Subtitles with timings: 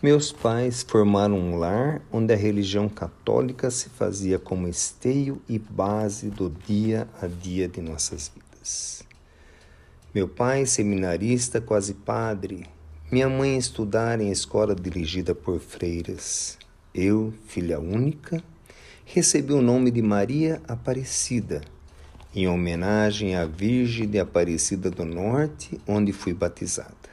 [0.00, 6.30] Meus pais formaram um lar onde a religião católica se fazia como esteio e base
[6.30, 9.02] do dia a dia de nossas vidas.
[10.14, 12.64] Meu pai, seminarista, quase padre,
[13.10, 16.56] minha mãe estudar em escola dirigida por freiras.
[16.94, 18.40] Eu, filha única,
[19.04, 21.60] recebi o nome de Maria Aparecida,
[22.32, 27.07] em homenagem à Virgem de Aparecida do Norte, onde fui batizada.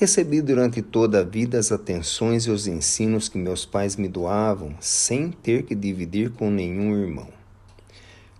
[0.00, 4.76] Recebi durante toda a vida as atenções e os ensinos que meus pais me doavam,
[4.78, 7.26] sem ter que dividir com nenhum irmão.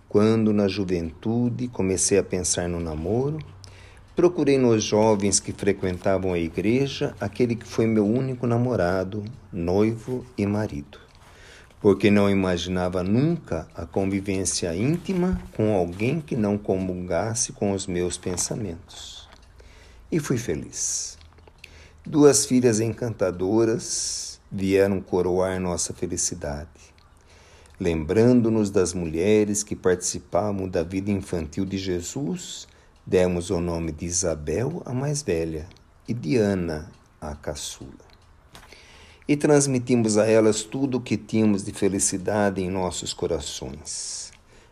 [0.07, 3.39] Quando, na juventude, comecei a pensar no namoro,
[4.15, 10.45] procurei nos jovens que frequentavam a igreja aquele que foi meu único namorado, noivo e
[10.45, 10.97] marido,
[11.81, 18.17] porque não imaginava nunca a convivência íntima com alguém que não comungasse com os meus
[18.17, 19.27] pensamentos.
[20.09, 21.18] E fui feliz.
[22.11, 26.91] Duas filhas encantadoras vieram coroar nossa felicidade,
[27.79, 32.67] lembrando-nos das mulheres que participavam da vida infantil de Jesus.
[33.05, 35.69] Demos o nome de Isabel, a mais velha,
[36.07, 36.89] e de Ana,
[37.21, 38.09] a caçula.
[39.27, 44.31] E transmitimos a elas tudo o que tínhamos de felicidade em nossos corações.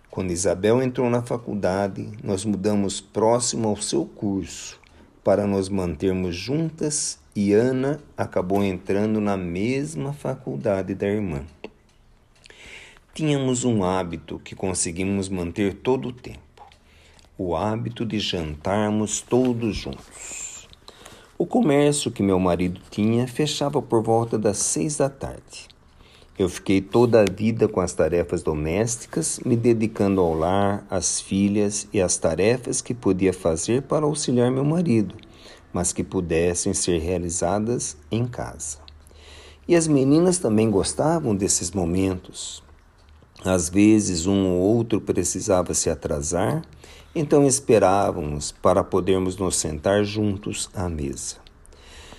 [0.09, 4.79] Quando Isabel entrou na faculdade, nós mudamos próximo ao seu curso
[5.23, 11.43] para nos mantermos juntas e Ana acabou entrando na mesma faculdade da irmã.
[13.13, 16.65] Tínhamos um hábito que conseguimos manter todo o tempo:
[17.37, 20.67] o hábito de jantarmos todos juntos.
[21.37, 25.67] O comércio que meu marido tinha fechava por volta das seis da tarde.
[26.39, 31.87] Eu fiquei toda a vida com as tarefas domésticas, me dedicando ao lar, às filhas
[31.93, 35.13] e às tarefas que podia fazer para auxiliar meu marido,
[35.77, 38.79] mas que pudessem ser realizadas em casa.
[39.67, 42.63] E as meninas também gostavam desses momentos.
[43.45, 46.63] Às vezes, um ou outro precisava se atrasar,
[47.13, 51.35] então esperávamos para podermos nos sentar juntos à mesa.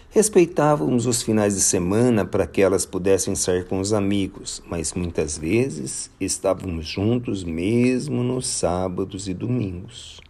[0.08, 5.36] Respeitávamos os finais de semana para que elas pudessem sair com os amigos, mas muitas
[5.36, 10.20] vezes estávamos juntos mesmo nos sábados e domingos.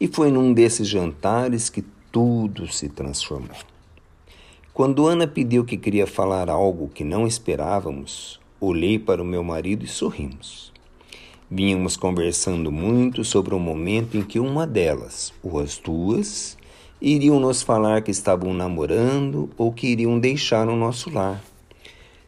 [0.00, 1.82] E foi num desses jantares que
[2.14, 3.56] tudo se transformou.
[4.72, 9.84] Quando Ana pediu que queria falar algo que não esperávamos, olhei para o meu marido
[9.84, 10.72] e sorrimos.
[11.50, 16.56] Vínhamos conversando muito sobre o momento em que uma delas, ou as duas,
[17.00, 21.42] iriam nos falar que estavam namorando ou que iriam deixar o nosso lar.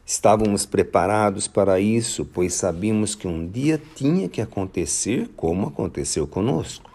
[0.05, 6.91] Estávamos preparados para isso, pois sabíamos que um dia tinha que acontecer como aconteceu conosco.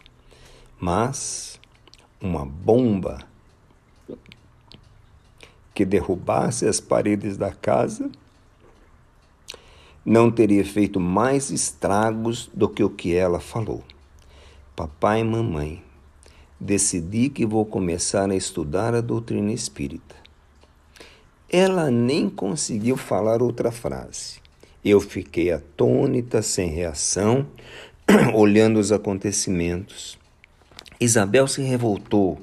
[0.78, 1.58] Mas
[2.22, 3.18] uma bomba
[5.74, 8.10] que derrubasse as paredes da casa
[10.04, 13.82] não teria feito mais estragos do que o que ela falou.
[14.74, 15.82] Papai e mamãe,
[16.58, 20.16] decidi que vou começar a estudar a doutrina espírita.
[21.48, 24.40] Ela nem conseguiu falar outra frase.
[24.84, 27.46] Eu fiquei atônita, sem reação,
[28.34, 30.18] olhando os acontecimentos.
[31.02, 32.38] Isabel se revoltou,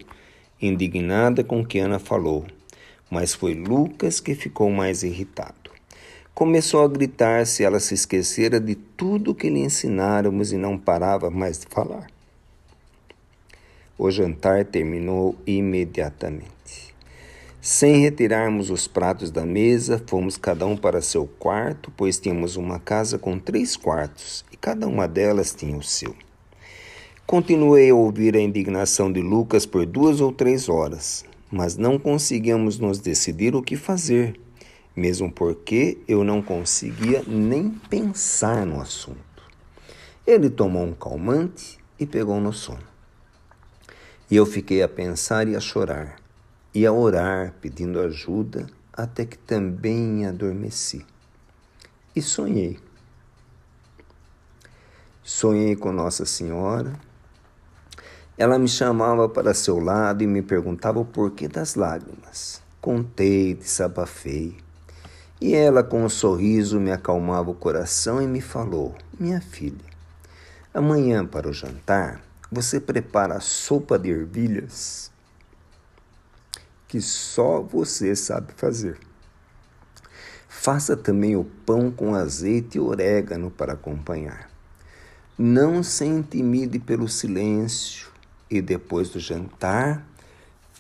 [0.62, 2.46] indignada com o que Ana falou,
[3.10, 5.72] mas foi Lucas que ficou mais irritado.
[6.36, 11.30] Começou a gritar se ela se esquecera de tudo que lhe ensináramos e não parava
[11.30, 12.08] mais de falar.
[13.98, 16.94] O jantar terminou imediatamente.
[17.62, 22.78] Sem retirarmos os pratos da mesa, fomos cada um para seu quarto, pois tínhamos uma
[22.78, 26.14] casa com três quartos e cada uma delas tinha o seu.
[27.30, 32.80] Continuei a ouvir a indignação de Lucas por duas ou três horas, mas não conseguíamos
[32.80, 34.42] nos decidir o que fazer,
[34.96, 39.44] mesmo porque eu não conseguia nem pensar no assunto.
[40.26, 42.82] Ele tomou um calmante e pegou no sono.
[44.32, 46.16] E eu fiquei a pensar e a chorar,
[46.74, 51.06] e a orar pedindo ajuda, até que também adormeci.
[52.16, 52.80] E sonhei.
[55.24, 57.08] Sonhei com Nossa Senhora.
[58.40, 62.62] Ela me chamava para seu lado e me perguntava o porquê das lágrimas.
[62.80, 64.56] Contei, desabafei.
[65.42, 69.84] E ela, com um sorriso, me acalmava o coração e me falou: Minha filha,
[70.74, 75.12] amanhã para o jantar você prepara a sopa de ervilhas
[76.88, 78.98] que só você sabe fazer.
[80.48, 84.50] Faça também o pão com azeite e orégano para acompanhar.
[85.38, 88.10] Não se intimide pelo silêncio
[88.50, 90.06] e depois do jantar,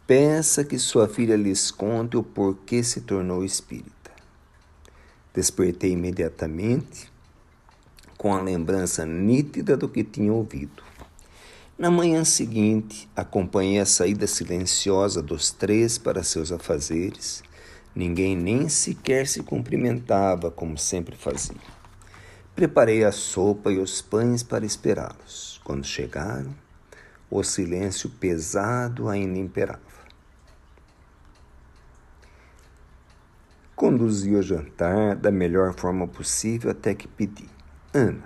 [0.10, 4.10] Peça que sua filha lhes conte o porquê se tornou espírita.
[5.31, 7.12] Despertei imediatamente
[8.18, 10.81] com a lembrança nítida do que tinha ouvido.
[11.77, 17.44] Na manhã seguinte, acompanhei a saída silenciosa dos três para seus afazeres.
[17.94, 21.56] Ninguém nem sequer se cumprimentava, como sempre fazia.
[22.56, 25.62] Preparei a sopa e os pães para esperá-los.
[25.63, 26.51] Quando chegaram,
[27.30, 29.80] o silêncio pesado ainda imperava.
[33.76, 37.48] Conduzi o jantar da melhor forma possível até que pedi.
[37.94, 38.24] Ana,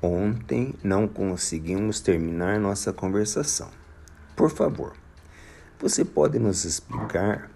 [0.00, 3.70] ontem não conseguimos terminar nossa conversação.
[4.34, 4.94] Por favor,
[5.78, 7.50] você pode nos explicar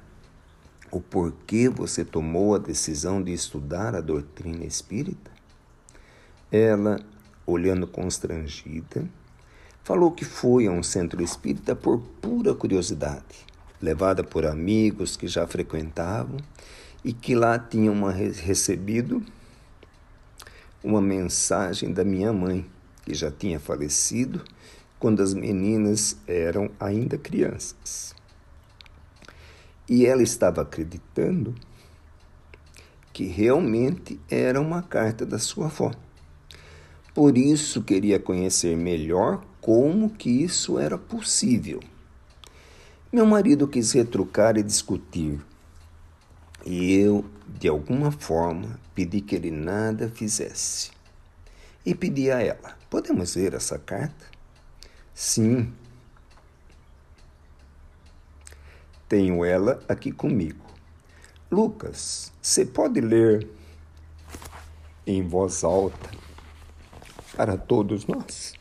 [0.90, 5.30] o porquê você tomou a decisão de estudar a doutrina espírita?
[6.50, 7.00] Ela,
[7.46, 9.08] olhando constrangida,
[9.82, 13.46] falou que foi a um centro espírita por pura curiosidade,
[13.80, 16.38] levada por amigos que já frequentavam
[17.04, 19.22] e que lá tinham recebido
[20.82, 22.64] uma mensagem da minha mãe,
[23.04, 24.42] que já tinha falecido
[24.98, 28.14] quando as meninas eram ainda crianças.
[29.88, 31.54] E ela estava acreditando
[33.12, 35.92] que realmente era uma carta da sua avó.
[37.14, 41.80] Por isso queria conhecer melhor como que isso era possível.
[43.12, 45.38] Meu marido quis retrucar e discutir,
[46.64, 50.90] e eu, de alguma forma, pedi que ele nada fizesse.
[51.84, 54.24] E pedi a ela: Podemos ver essa carta?
[55.12, 55.70] Sim.
[59.06, 60.64] Tenho ela aqui comigo.
[61.50, 63.46] Lucas, você pode ler
[65.06, 66.21] em voz alta
[67.36, 68.54] para todos nós?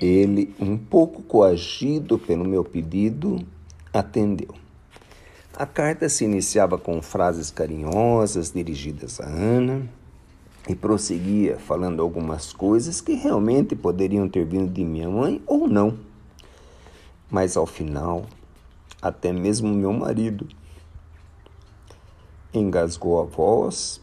[0.00, 3.38] Ele, um pouco coagido pelo meu pedido,
[3.92, 4.54] atendeu.
[5.54, 9.88] A carta se iniciava com frases carinhosas dirigidas a Ana
[10.68, 15.98] e prosseguia falando algumas coisas que realmente poderiam ter vindo de minha mãe ou não.
[17.30, 18.26] Mas ao final,
[19.00, 20.46] até mesmo meu marido
[22.52, 24.00] engasgou a voz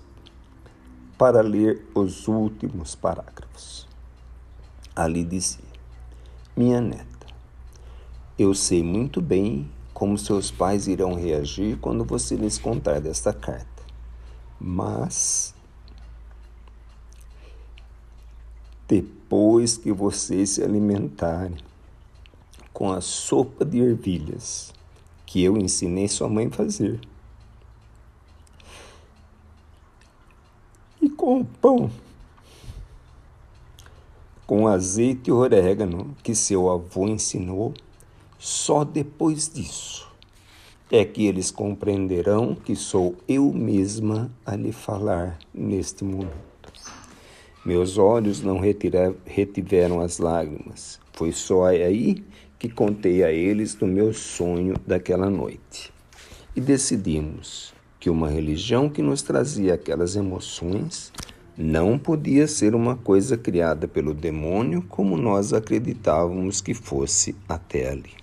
[1.18, 3.88] para ler os últimos parágrafos.
[4.96, 5.64] Ali dizia:
[6.56, 7.28] Minha neta,
[8.38, 13.68] eu sei muito bem como seus pais irão reagir quando você lhes contar desta carta.
[14.60, 15.54] Mas
[18.88, 21.58] depois que vocês se alimentarem
[22.72, 24.74] com a sopa de ervilhas
[25.26, 27.00] que eu ensinei sua mãe a fazer,
[31.24, 31.90] com pão
[34.46, 37.74] com azeite e orégano que seu avô ensinou,
[38.38, 40.06] só depois disso
[40.92, 46.74] é que eles compreenderão que sou eu mesma a lhe falar neste momento.
[47.66, 51.00] Meus olhos não retiveram as lágrimas.
[51.14, 52.22] Foi só aí
[52.60, 55.94] que contei a eles do meu sonho daquela noite.
[56.54, 57.74] E decidimos
[58.04, 61.10] que uma religião que nos trazia aquelas emoções
[61.58, 68.23] não podia ser uma coisa criada pelo demônio como nós acreditávamos que fosse até ali.